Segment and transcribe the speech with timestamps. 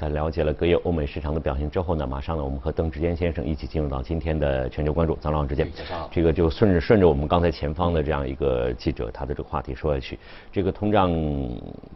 [0.00, 5.14] 在了解了隔夜欧美市场的表现之后呢，马上呢，我们和邓志坚先生一起进入到今天的全球关注。
[5.16, 5.70] 张老师，见。
[6.10, 10.18] 这个就顺着顺着我们刚才前方的这样一个记者他的这个话题说下去，
[10.50, 11.12] 这个通胀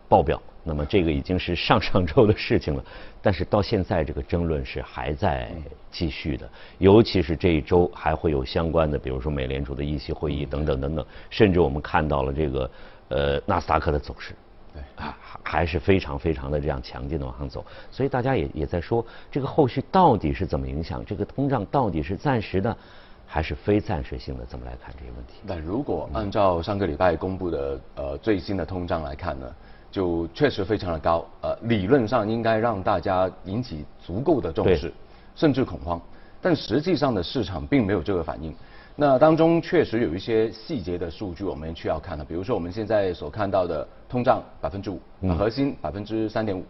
[0.06, 2.84] 爆表，那么这个已经是上上周的事情了，
[3.22, 5.50] 但是到现在这个争论是还在
[5.90, 6.46] 继续的，
[6.76, 12.70] 尤其是这一周还会有相关的，比如说美联储的议息会议等等等等，甚至我们看到了这个
[13.08, 14.34] 呃纳斯达克的走势。
[14.74, 21.04] 对啊，还是非常非常的这样强劲的往上走，所以大家也也在说，这个后续到底是怎么影响？
[21.04, 22.76] 这个通胀到底是暂时的，
[23.24, 24.44] 还是非暂时性的？
[24.44, 25.34] 怎么来看这些问题？
[25.44, 29.46] 那如果按照上个礼拜公布的呃最新的通胀来看呢，
[29.92, 34.92] 就确实非常的高，呃，理论上应该让大家引起足够的重视，
[35.36, 36.00] 甚至恐慌，
[36.42, 38.52] 但实际上的市场并没有这个反应。
[38.96, 42.24] 那当中确实有一些细节的数据，我们需要看的。
[42.24, 45.00] 比如说我们现在所看到的通胀百分之五，
[45.36, 46.64] 核心百分之三点五。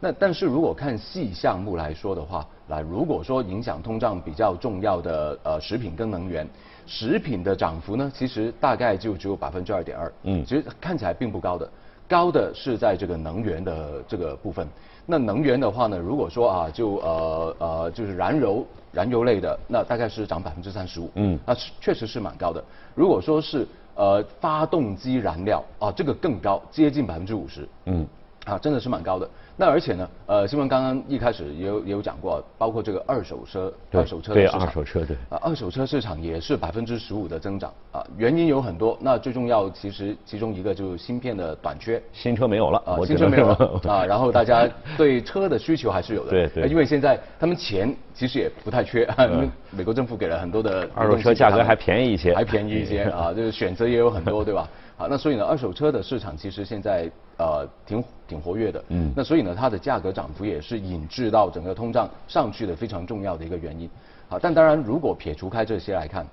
[0.00, 6.48] 那但是如果看细项目来说的话，来如果说影响通胀比较重要的呃食品跟能源，
[6.86, 10.10] 食品的涨幅呢，其实大概就只有百分之二点二。
[10.22, 11.68] 嗯，其实看起来并不高的，
[12.08, 14.66] 高的是在这个能源的这个部分。
[15.04, 18.66] 那能源的话呢，如果说啊，就呃呃就是燃油。
[18.92, 22.62] 燃油类的那大概是涨百分之三十五，嗯，那确实是蛮高的。
[22.94, 28.06] 如果说是呃发动机燃料啊，这个更高，接近百分之五十，嗯，
[28.48, 29.28] 啊真的是蛮高的。
[29.56, 54.68] 那而且呢，呃，新闻刚刚一开始也有也有讲过，包括这个二手车，二手车对二手车对啊，二手车市场也是百分之十五的增长啊，原因有很多，那最重要其实其中一个就是芯片的短缺，新车没有了啊，新车没有了 啊，然后大家对车的需求还是有的，对对，因为现在他们钱其实也不太缺，因为美国政府给了很多的二手车价格还便宜一些，还便宜一些 啊，就是选择也有很多，对吧？
[54.98, 63.88] 啊，那所以呢，二手车的市场其实现在呃挺挺活跃的，嗯，那所以呢，它的价格涨幅也是引致到整个通胀上去的非常重要的一个原因。
[64.28, 66.26] 好，但当然如果撇除开这些来看，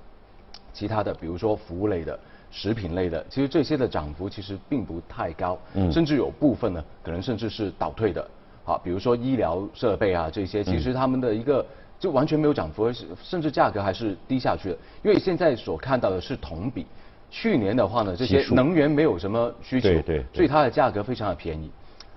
[0.73, 2.19] 其他的比如说服务类的、
[2.49, 8.27] 食品类的，其实这些的涨幅其实并不太高，嗯，甚至有部分呢可能甚至是倒退的。
[8.63, 11.63] 好，比如说医疗设备啊这些，其实他们的一个
[11.99, 12.91] 就完全没有涨幅，
[13.21, 14.77] 甚至价格还是低下去的。
[15.03, 16.87] 因为现在所看到的是同比。
[17.29, 21.69] 去年的话呢，这些能源没有什么需求，对所以它的价格非常的便宜，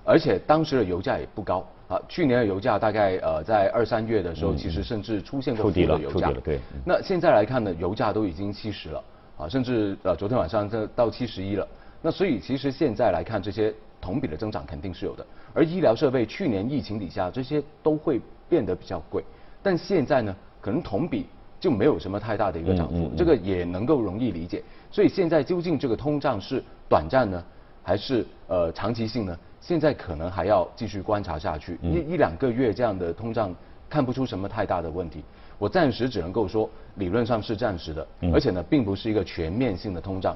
[0.05, 1.99] 而且当时的油价也不高啊。
[2.07, 6.31] 去年的油价大概呃在二三月的时候，其实甚至出现过负的油价。
[6.43, 6.59] 对。
[6.85, 9.03] 那现在来看呢，油价都已经七十了
[9.37, 11.67] 啊，甚至呃昨天晚上这到七十一了。
[12.01, 15.25] 那所以其实现在来看，这些同比的增长肯定是有的。
[15.53, 19.21] 而医疗设备去年疫情底下这些都会变得比较贵，
[19.61, 21.25] 但现在呢，可能同比
[21.59, 24.63] 就没有什么太大的一个涨幅，这个也能够容易理解。
[24.89, 27.43] 所以现在究竟这个通胀是短暂呢，
[27.83, 29.37] 还是呃长期性呢？
[29.59, 33.53] 现在可能还要继续观察下去，一一两个月这样的通胀
[33.89, 35.21] 看不出什么太大的问题。
[35.57, 40.35] 我暂时只能够说理论上是暂时的，而且呢并不是一个全面性的通胀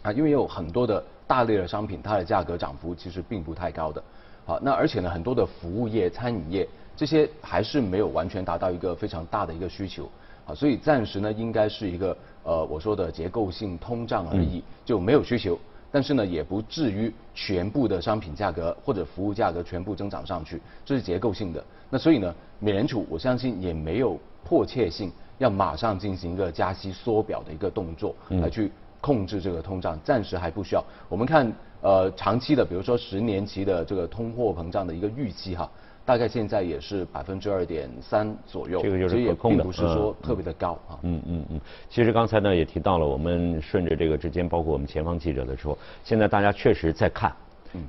[0.00, 4.02] 啊，因为有很多的大类的商品它的价格涨幅其实并不太高的。
[4.46, 6.66] 好，那而且呢很多的服务业、餐饮业
[6.96, 10.08] 这些还是没有完全达到一个非常大的一个需求。
[10.48, 15.58] 啊，所以暂时呢，应该是一个呃我说的结构性通胀而已，就没有需求，
[15.92, 21.62] 但是呢，也不至于全部的商品价格或者服务价格全部增长上去，这是结构性的。
[21.90, 28.72] 那所以呢，美联储我相信也没有迫切性要马上进行一个加息缩表的一个动作来去
[29.02, 30.82] 控制这个通胀，暂时还不需要。
[31.10, 35.70] 我们看呃长期的，比如说十年期的这个通货膨胀的一个预期哈。
[36.08, 40.96] 大概现在也是百分之二点三左右，这个就是可控的，不是说特别的高啊。
[41.02, 41.60] 嗯嗯嗯。
[41.90, 47.30] 其实刚才呢也提到了，我们顺着这个之间，包括我们前方记者的说，现在大家确实在看，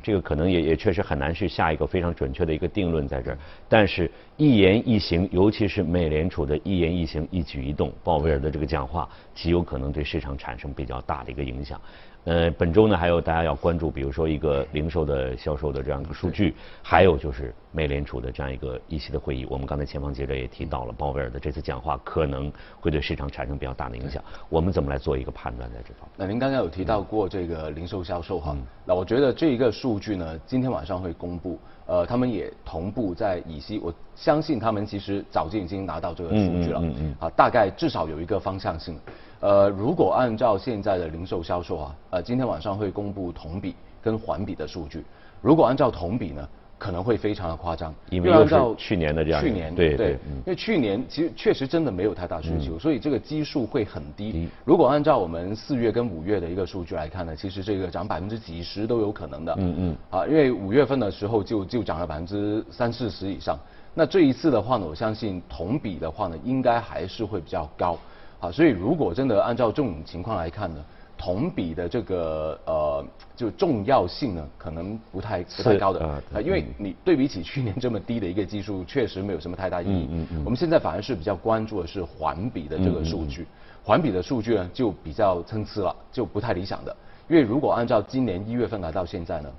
[0.04, 3.38] 这个可能也也确实很难去下一个非常准确的一个定论在这儿。
[3.70, 11.80] 但是一言一行，尤其是美联储的一言一行、一举一动，鲍威尔的这个讲话，极有可能对市场产生比较大的一个影响。
[12.26, 16.54] 呃，本周呢还有大家要关注，比如说一个零售的销售的这样一个数据，
[16.84, 19.48] 还有就是美联储的这样一个议息的会议。
[19.50, 24.22] 我们刚才前方记者也提到了鲍威尔的这次讲话可能会对市场产生比较大的影响。
[24.50, 26.10] 我们怎么来做一个判断在这方面？
[26.18, 28.56] 那您刚刚有提到过这个零售销售哈，
[28.86, 31.58] 那我觉得这一个数据呢，今天晚上会公布，
[31.88, 39.00] 呃，他们也同步在以息，我相信他们其实早就已经拿到这个数据了，嗯嗯，啊，大概至少有一个方向性。
[39.42, 45.04] 呃，如果按照现在的零售销售啊，呃，今天晚上会公布同比跟环比的数据。
[45.42, 46.46] 如果按照同比呢，
[46.78, 54.34] 可能会非常的夸张，因为按照去年的这样去年对对，因为去年其实确实真的没有太大需求，所以这个基数会很低。
[54.34, 59.56] 低如果按照我们四月跟五月的一个数据来看呢，其实这个涨百分之几十都有可能的。
[59.58, 59.98] 嗯嗯。
[60.10, 63.58] 啊，因为五月份的时候就就涨了百分之三四十以上，
[63.94, 67.98] 那这一次的话呢，我相信同比的话呢，应该还是会比较高。
[68.40, 70.84] 啊，所以如果真的按照这种情况来看呢。
[71.22, 73.06] 同比的这个呃，
[73.36, 80.08] 就重要性呢，可能不太不太高的啊，因为你对比起去年这么低的一个基数，确实没有什么太大意义。
[80.10, 83.46] 嗯嗯我们现在反而是比较关注的是环比的这个数据，
[83.84, 86.96] 环比的数据呢就比较参差了，就不太理想的。
[87.28, 89.52] 因为如果按照今年一月份来到现在呢，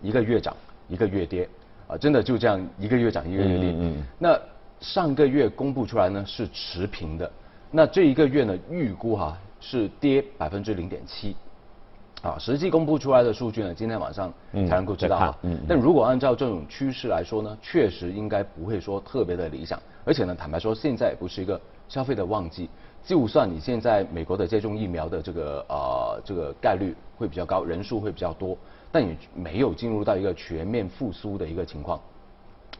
[0.00, 0.56] 一个月涨
[0.88, 1.46] 一个月跌，
[1.88, 3.70] 啊，真的就这样一个月涨一个月跌。
[3.72, 4.02] 嗯嗯。
[4.18, 4.40] 那
[4.80, 7.30] 上个月公布出来呢是持平的，
[7.70, 9.36] 那这一个月呢预估哈。
[9.62, 11.36] 是跌百分之零点七，
[12.22, 15.36] 啊，实际公布出来的数据呢，今天晚上才能够知道。
[15.42, 19.78] 嗯，但如果按照这种趋势来说呢，确实应该不会说特别的理想。
[20.06, 22.70] 而且呢，坦白说，现在也不是一个消费的旺季。
[23.04, 28.56] 就算你现在美国的接种疫苗的这个呃这个概率会比较高，人数会比较多，
[28.90, 32.00] 但也没有进入到一个全面复苏的一个情况。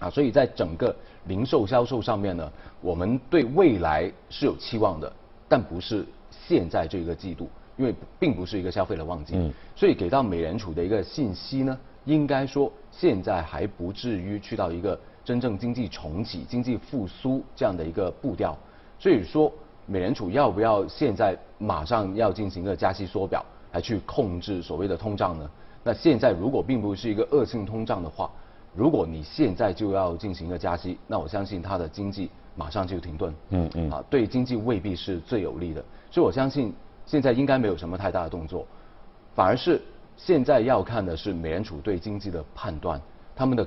[0.00, 0.94] 啊，所以在整个
[1.26, 2.50] 零售销售上面呢，
[2.80, 5.12] 我们对未来是有期望的，
[5.48, 6.04] 但不是。
[6.46, 9.34] 现在这个季度，因为并不是一个消费的旺季，
[9.76, 18.56] 所以给到美联储的一个信息呢，应该说现在还不至于去到一个真正经济重启、经济复苏这样的一个步调。
[18.98, 19.52] 所以说，
[19.86, 25.48] 美联储要不要现在马上要进行一个加息缩表来去控制所谓的通胀呢？
[25.84, 28.30] 那现在如果并不是一个恶性通胀的话，
[28.74, 35.84] 如果你现在就要进行一个加息，那我相信它的经济马上就停顿，嗯嗯，啊，对经济未必是最有利的。
[36.10, 36.72] 所以我相信
[37.04, 38.66] 现在应该没有什么太大的动作，
[39.34, 39.80] 反而是
[40.16, 43.00] 现在要看的是美联储对经济的判断，
[43.34, 43.66] 他们的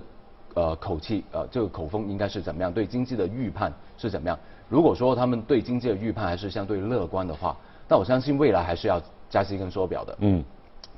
[0.53, 4.39] 呃口气呃这个口风应该是怎么样，对经济的预判是怎么样。
[4.69, 7.55] 如果说他们对经济的预判还是相对乐观的话，
[7.89, 10.43] 那我相信未来还是要加息跟缩表的，嗯，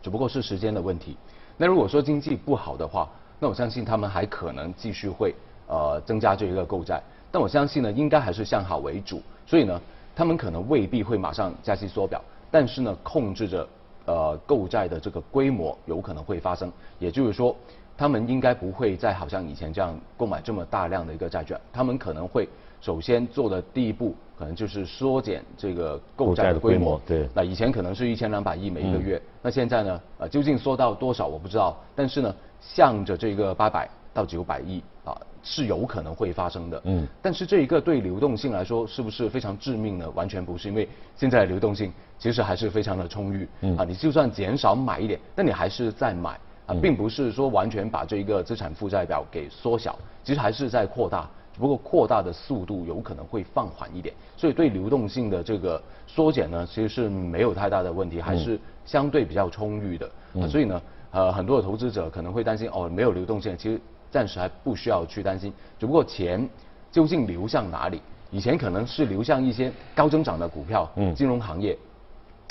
[0.04, 1.18] 只不过是时间的问题。
[1.58, 3.10] 那如果说经济不好的话，
[3.50, 5.34] 我相信他们还可能继续会
[5.68, 7.02] 呃增加这一个购债，
[7.32, 9.82] 但我相信呢应该还是向好为主，所以呢。
[10.18, 13.68] 他们可能未必会马上加息缩表，但是呢，控制着
[14.06, 16.72] 呃购债的这个规模有可能会发生。
[17.00, 17.54] 也就是说，
[17.98, 22.48] 他们应该不会再好像以前这样购买这么大量的一个债券，他们可能会
[22.82, 27.02] 首先做的第一步，可能就是缩减这个购债的规模。
[27.06, 27.28] 对。
[27.34, 35.16] 那以前可能是一千两百亿每一个月，那现在呢，呃，究竟缩到多少我不知道，但是呢，向着这个八百到九百亿啊。
[35.48, 40.10] 是有可能会发生的，嗯，但是这一个对流动性来说是不是非常致命呢？
[40.16, 46.36] 完全不是，因为现在流动性其实还是非常的充裕，嗯啊，你就算减少买一点，那你还是在买
[46.68, 60.10] 啊，并不是说完全把这一个资产负债表给缩小，其实还是在扩大，只不过扩大的速度有可能会放缓一点，所以对流动性的这个缩减呢，其实是没有太大的问题，还是相对比较充裕的，
[60.42, 60.82] 啊，所以呢，
[61.12, 63.80] 呃，很多的投资者可能会担心哦，没有流动性，其实。
[64.12, 66.48] 暂时还不需要去担心，只不过钱
[66.90, 68.02] 究竟流向哪里？
[68.32, 71.78] 以前可能是流向一些高增长的股票，嗯，金融行业，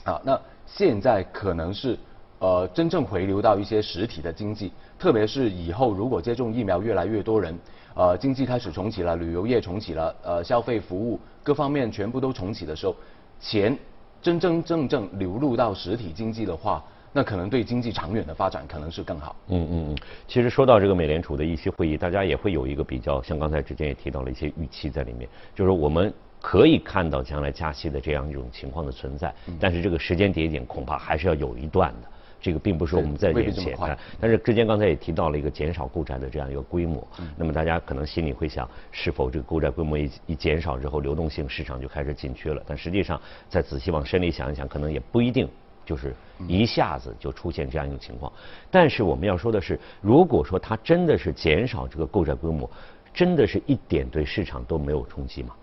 [0.04, 1.98] 啊，那现在可能是
[2.38, 7.58] 呃真正回流到一些实体的经济，特别是以后如果接种疫苗越来越多人，
[7.94, 12.94] 呃，经济开始重启了，旅游业重启了，呃，消费服务各方面全部都重启的时候，
[13.40, 13.76] 钱
[14.20, 16.82] 真真正正流入到实体经济的话。
[17.16, 19.36] 那可能对经济长远的发展可能是更好。
[19.46, 19.98] 嗯嗯嗯。
[20.26, 32.08] 其实说到这个美联储的议息会议，大家也会有一个比较，像刚才之前也提到了一些预期在里面，就是我们可以看到将来加息的这样一种情况的存在，但是这个时间节点恐怕还是要有一段的。
[32.44, 37.02] 这个并不是我们在眼前看，但是之前刚才也提到了一个减少购债的这样一个规模，
[37.38, 42.62] 那么大家可能心里会想，是否这个购债规模一一减少之后，流动性市场就开始紧缺了？
[42.66, 45.48] 但实际上，再仔细往深里想一想，可能也不一定。
[45.86, 46.14] 就是
[46.48, 48.32] 一下子就出现这样一种情况，
[48.70, 52.70] 但是我们要说的是，如果说它真的是减少这个购债规模，
[53.12, 55.54] 真的是一点对市场都没有冲击吗？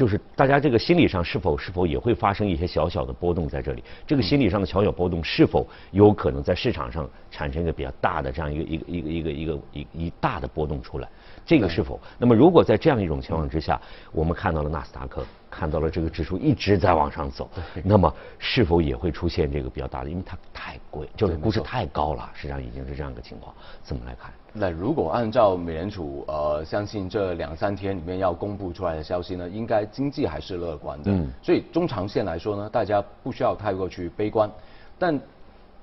[0.00, 3.84] 就是大家这个心理上是否是否也会发生一些小小的波动在这里？
[4.06, 11.08] 这个心理上的小小波动是否有可能在市场上产生一个比较大的这样一个一个一个一个一个一一大的波动出来？
[11.44, 11.98] 这个是否？
[12.18, 13.80] 那么如果在这样一种情况之下，
[14.12, 15.24] 我们看到了纳斯达克。
[15.52, 17.50] 看到了这个指数一直在往上走，
[17.82, 20.08] 那么是否也会出现这个比较大的？
[20.08, 23.52] 因为它太贵，就是估值太高了，实际上已经是这样一个情况。
[23.82, 24.32] 怎么来看？
[24.52, 31.10] 那如果按照美联储呃，相信这两三天里面要公布出来的消息呢，应该经济还是乐观的。
[31.10, 31.28] 嗯。
[31.42, 34.48] 所以中长线来说呢，大家不需要太过去悲观。
[35.00, 35.20] 但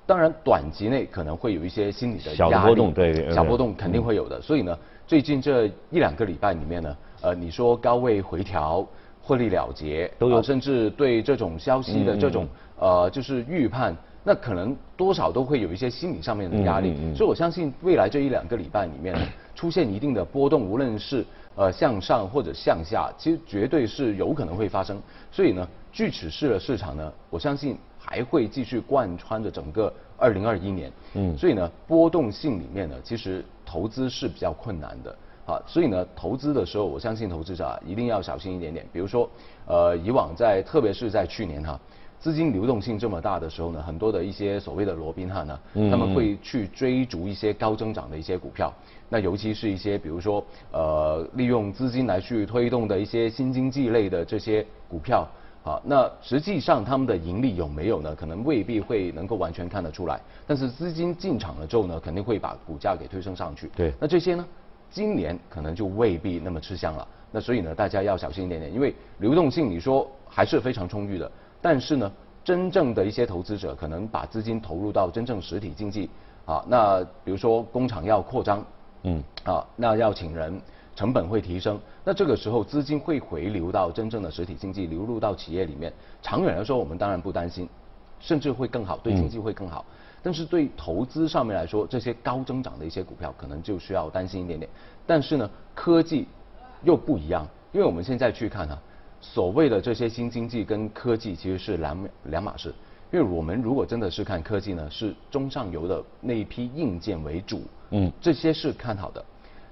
[0.06, 4.40] 当然短期内可能会有一些心理的小波动对小波动肯定会有的。
[4.40, 8.86] 所以呢，最近这一两个礼拜里面呢，呃，你说高位回调、
[9.22, 12.46] 获利了结，都有啊甚至对这种消息的这种
[12.78, 16.90] 呃就是预判，那可能多少都会有一些心理上面的压力。
[16.90, 19.20] 嗯嗯嗯所以我相信未来这一两个礼拜里面呢，
[19.56, 21.24] 出现一定的波动，无论是
[21.56, 25.00] 呃向上或者向下，其实绝对是有可能会发生。
[25.32, 30.92] 所以呢，锯齿式的市场呢，我相信还会继续贯穿着整个二零二一年。
[31.14, 35.16] 嗯所以呢，波动性里面呢，其实投资是比较困难的。
[35.46, 38.84] 啊，所以呢，投资的时候，我相信投资者啊，一定要小心一点点。
[38.92, 39.26] 比如说，
[39.66, 41.80] 呃，以往在，特别是在去年哈，
[42.20, 48.70] 资金流动性这么大的时候呢，很多的一些所谓的罗宾汉呢，嗯他们会去追逐一些高增长的一些股票。
[49.08, 55.26] 那尤其是一些比如说，呃，利用资金来去推动的一些新经济类的这些股票。
[55.64, 58.14] 啊，那实际上他们的盈利有没有呢？
[58.14, 60.20] 可能未必会能够完全看得出来。
[60.46, 63.70] 但是资金进场了之后呢，肯定会把股价给推升上去。
[63.76, 64.46] 对那这些呢，
[64.90, 67.06] 今年可能就未必那么吃香了。
[67.30, 72.10] 那所以呢，大家要小心一点点，因为流动性你说还是非常充裕的，但是呢，
[72.42, 76.08] 真正的一些投资者可能把资金投入到真正实体经济
[76.46, 78.64] 啊，那比如说工厂要扩张，
[79.02, 80.58] 嗯，啊，那要请人，
[80.98, 85.92] 成本会提升，那这个时候资金会回流到真正的实体经济，流入到企业里面。
[86.20, 87.68] 长远来说，我们当然不担心，
[88.18, 89.84] 甚至会更好，对经济会更好。
[90.24, 94.68] 但是对投资上面来说，这些高增长的一些股票可能就需要担心一点点。
[95.06, 96.26] 但是呢，科技
[96.82, 98.76] 又不一样，因为我们现在去看啊、
[99.20, 102.74] 所谓的这些新经济跟科技其实是两两码事。
[103.12, 109.24] 因为我们如果真的是看科技呢，是中上游的那一批硬件为主，嗯这些是看好的。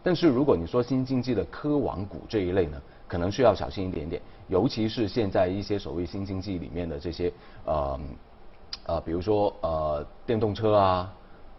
[0.07, 7.33] 但是如果你说新经济的科网股这一类呢，可能需要小心一点点，尤其是现在一些所谓新经济里面的这些
[7.65, 8.01] 呃
[8.87, 11.15] 呃，比如说呃电动车啊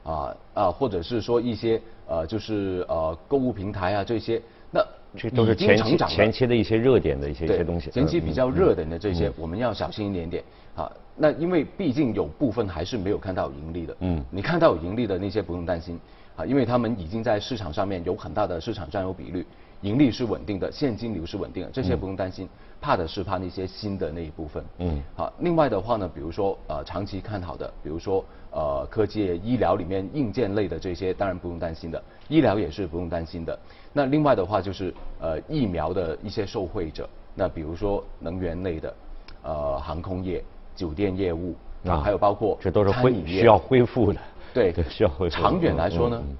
[0.05, 4.81] 啊啊，或者是说一些呃就是呃购物平台啊这些，那
[5.17, 7.91] 这都是前期前期的一些热点的一些一些东西。
[7.91, 10.41] 前期嗯比较热点的这些，我们要小心一点点。
[10.73, 10.89] 啊。
[11.17, 14.23] 那因为毕竟有部分还是没有看到盈利的，嗯。
[14.31, 15.99] 你看到有盈利的那些不用担心
[16.37, 19.45] 啊，因为他们已经在市场上面有很大的市场占有比率，
[19.81, 22.47] 盈利是稳定的，现金流是稳定的，这些不用担心。
[22.79, 24.63] 怕的是怕那些新的那一部分。
[24.77, 33.57] 嗯好，另外的话呢，比如说呃长期看好的，比如说呃科技、医疗里面硬件类的这些，当然不用担心的，医疗也是不用担心的。
[33.93, 38.95] 那另外的话就是呃疫苗的一些受惠者，那比如说能源类的，
[39.41, 40.43] 呃航空业、
[40.75, 41.55] 酒店业务
[41.87, 44.19] 啊，还有包括这都是恢需要恢复的。
[44.57, 45.35] 对对，需要恢复。
[45.35, 46.35] 长远来说呢嗯，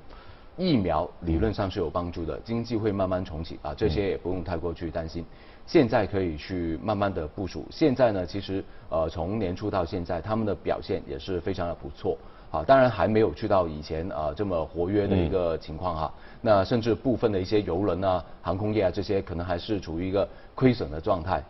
[0.57, 5.23] 疫苗理论上是有帮助的，经济会慢慢重启啊，这些也不用太过去担心。
[5.67, 7.65] 现在可以去慢慢的部署。
[7.69, 12.17] 现在呢，其实呃从年初到现在，他们的表现也是非常的不错。
[12.49, 16.13] 啊，当然还没有去到以前啊这么活跃的一个情况哈。
[16.41, 21.43] 那甚至部分的一些邮轮啊、航空业啊这些，可能还是处于一个亏损的状态。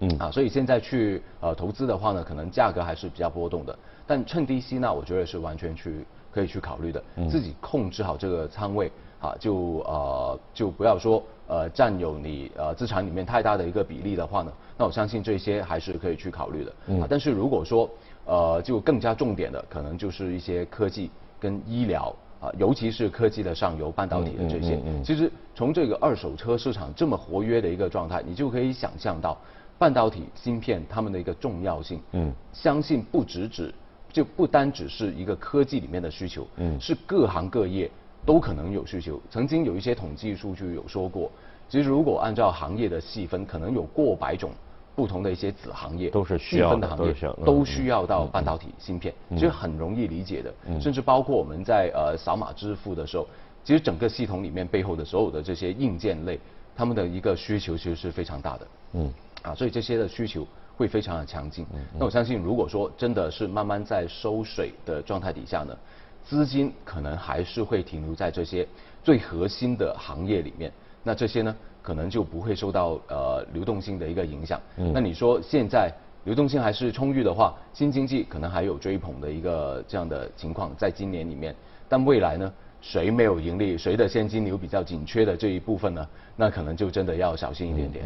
[0.00, 16.70] 嗯啊，所以现在去呃投资的话呢，可能价格还是比较波动的，但趁低吸纳，我觉得是完全去可以去考虑的，自己控制好这个仓位啊，就呃就不要说呃占有你呃资产里面太大的一个比例的话呢，那我相信这些还是可以去考虑的。
[17.00, 17.88] 啊，但是如果说
[18.26, 21.10] 呃就更加重点的，可能就是一些科技
[21.40, 22.14] 跟医疗。
[22.38, 29.38] 啊，尤其是科技的上游半导体的这些，嗯嗯嗯其实从这个二手车市场这么活跃的一个状态，你就可以想象到
[29.78, 32.00] 半导体芯片它们的一个重要性。
[32.12, 33.72] 嗯相信不只指
[34.12, 37.90] 就不单只是一个科技里面的需求，嗯是各行各业
[38.24, 39.20] 都可能有需求。
[39.30, 41.30] 曾经有一些统计数据有说过，
[41.68, 44.50] 其实如果按照行业的细分，可能有过百种。
[44.94, 53.28] 不同的一些子行业都是需细要分的行业都需要嗯都需要到半导体芯片，其实很容易理解的，甚至包括我们在呃扫码支付的时候，
[53.62, 56.40] 其实整个系统里面背后的所有的这些硬件类，
[56.74, 58.68] 他们的一个需求其实是非常大的。
[58.94, 59.12] 嗯
[59.46, 61.64] 啊，所以这些的需求会非常的强劲。
[61.72, 65.76] 嗯那我相信，如果说真的是慢慢在收水的状态底下呢，
[66.24, 68.66] 资金可能还是会停留在这些
[69.04, 70.72] 最核心的行业里面。
[71.04, 74.60] 那这些呢，可能就不会受到呃流动性的一个影响。
[74.76, 75.92] 嗯那你说现在
[76.24, 81.54] 流动性还是充裕的话，新经济可能还有追捧的一个这样的情况，在今年里面。
[81.88, 88.04] 但未来呢，谁没有盈利，谁的现金流比较紧缺的这一部分呢，那可能就真的要小心一点点。